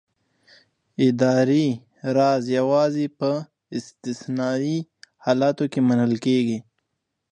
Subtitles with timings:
[1.07, 1.67] اداري
[2.17, 3.31] راز یوازې په
[3.77, 4.77] استثنايي
[5.25, 6.59] حالاتو کې منل کېږي.